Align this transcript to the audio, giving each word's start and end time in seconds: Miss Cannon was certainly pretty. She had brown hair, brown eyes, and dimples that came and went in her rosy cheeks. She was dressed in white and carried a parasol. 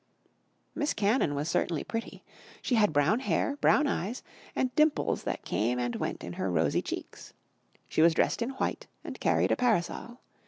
Miss 0.73 0.95
Cannon 0.95 1.35
was 1.35 1.47
certainly 1.47 1.83
pretty. 1.83 2.23
She 2.63 2.73
had 2.73 2.91
brown 2.91 3.19
hair, 3.19 3.57
brown 3.57 3.85
eyes, 3.85 4.23
and 4.55 4.73
dimples 4.75 5.25
that 5.25 5.45
came 5.45 5.77
and 5.77 5.95
went 5.97 6.23
in 6.23 6.33
her 6.33 6.49
rosy 6.49 6.81
cheeks. 6.81 7.33
She 7.87 8.01
was 8.01 8.15
dressed 8.15 8.41
in 8.41 8.49
white 8.49 8.87
and 9.03 9.19
carried 9.19 9.51
a 9.51 9.55
parasol. 9.55 10.17